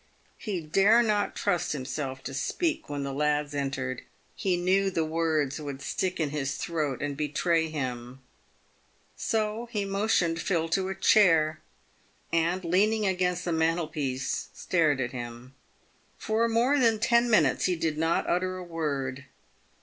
[0.39, 4.01] He dare not trust himself to speak when the lads entered.
[4.35, 6.99] He knew the words would stick in his PAYED WITH GOLD.
[6.99, 8.19] 345 throat and betray him.
[9.15, 11.59] So he motioned Phil to a chair,
[12.33, 15.53] and, leaning against the mantelpiece, stared at him.
[16.21, 19.25] Eor more than ten minutes he did not utter a word.